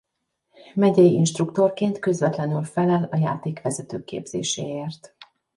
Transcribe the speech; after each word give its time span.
Megyei 0.73 1.13
instruktorként 1.13 1.99
közvetlenül 1.99 2.63
felel 2.63 3.03
a 3.11 3.17
játékvezetők 3.17 4.03
képzéséért. 4.03 5.15